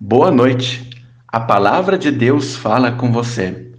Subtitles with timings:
[0.00, 0.88] Boa noite.
[1.26, 3.72] A palavra de Deus fala com você.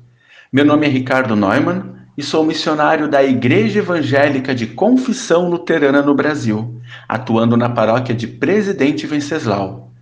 [0.51, 6.13] Meu nome é Ricardo Neumann e sou missionário da Igreja Evangélica de Confissão Luterana no
[6.13, 6.75] Brasil,
[7.07, 9.93] atuando na paróquia de Presidente Venceslau.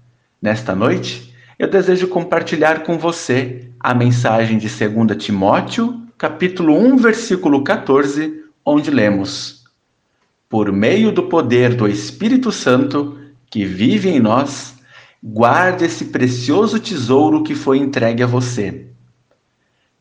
[0.42, 7.64] Nesta noite, eu desejo compartilhar com você a mensagem de 2 Timóteo, capítulo 1, versículo
[7.64, 9.66] 14, onde lemos:
[10.50, 13.20] Por meio do poder do Espírito Santo
[13.52, 14.77] que vive em nós,
[15.24, 18.88] Guarde esse precioso tesouro que foi entregue a você.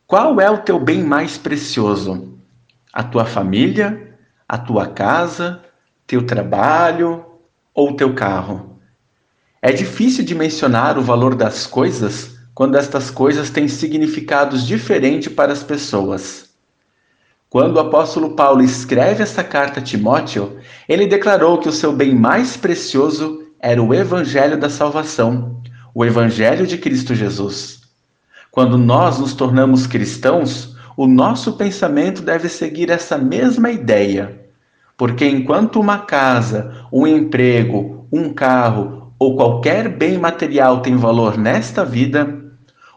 [0.07, 2.39] Qual é o teu bem mais precioso?
[2.93, 4.15] A tua família,
[4.47, 5.63] a tua casa,
[6.07, 7.25] teu trabalho
[7.75, 8.79] ou teu carro?
[9.63, 15.53] É difícil de mencionar o valor das coisas quando estas coisas têm significados diferentes para
[15.53, 16.51] as pessoas.
[17.49, 22.15] Quando o apóstolo Paulo escreve esta carta a Timóteo, ele declarou que o seu bem
[22.15, 25.61] mais precioso era o Evangelho da salvação,
[25.93, 27.81] o Evangelho de Cristo Jesus.
[28.49, 34.41] Quando nós nos tornamos cristãos, o nosso pensamento deve seguir essa mesma ideia.
[34.97, 41.85] Porque enquanto uma casa, um emprego, um carro ou qualquer bem material tem valor nesta
[41.85, 42.39] vida,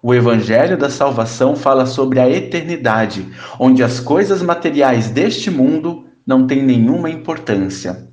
[0.04, 3.28] o Evangelho da Salvação fala sobre a eternidade,
[3.60, 8.08] onde as coisas materiais deste mundo não têm nenhuma importância.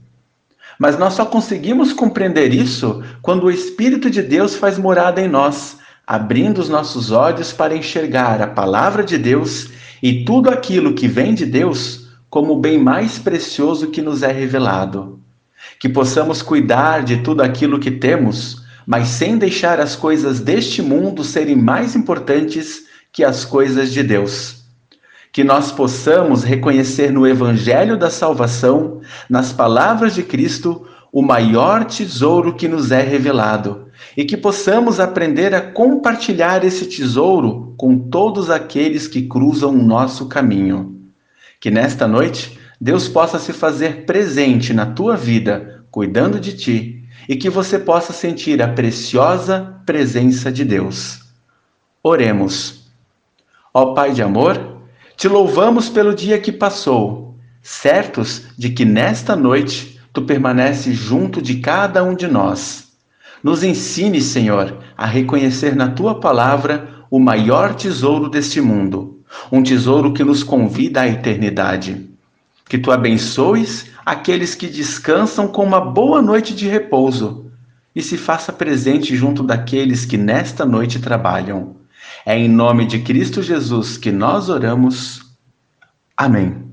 [0.78, 5.78] Mas nós só conseguimos compreender isso quando o Espírito de Deus faz morada em nós,
[6.06, 9.70] abrindo os nossos olhos para enxergar a palavra de Deus
[10.02, 14.30] e tudo aquilo que vem de Deus como o bem mais precioso que nos é
[14.30, 15.18] revelado.
[15.80, 21.24] Que possamos cuidar de tudo aquilo que temos, mas sem deixar as coisas deste mundo
[21.24, 24.55] serem mais importantes que as coisas de Deus
[25.36, 32.54] que nós possamos reconhecer no Evangelho da Salvação, nas palavras de Cristo, o maior tesouro
[32.54, 39.06] que nos é revelado, e que possamos aprender a compartilhar esse tesouro com todos aqueles
[39.06, 41.02] que cruzam o nosso caminho.
[41.60, 47.36] Que nesta noite Deus possa se fazer presente na tua vida, cuidando de ti, e
[47.36, 51.20] que você possa sentir a preciosa presença de Deus.
[52.02, 52.90] Oremos.
[53.74, 54.75] Ó Pai de amor,
[55.16, 61.56] te louvamos pelo dia que passou, certos de que nesta noite tu permaneces junto de
[61.56, 62.92] cada um de nós.
[63.42, 70.12] Nos ensine, Senhor, a reconhecer na tua palavra o maior tesouro deste mundo, um tesouro
[70.12, 72.10] que nos convida à eternidade.
[72.68, 77.50] Que tu abençoes aqueles que descansam com uma boa noite de repouso
[77.94, 81.76] e se faça presente junto daqueles que nesta noite trabalham.
[82.28, 85.22] É em nome de Cristo Jesus que nós oramos.
[86.16, 86.66] Amém.